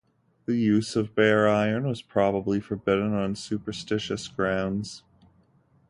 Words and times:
The 0.45 0.55
use 0.55 0.95
of 0.95 1.13
bare 1.13 1.47
iron 1.47 1.83
was 1.87 2.01
probably 2.01 2.59
forbidden 2.59 3.13
on 3.13 3.35
superstitious 3.35 4.27
grounds. 4.27 5.03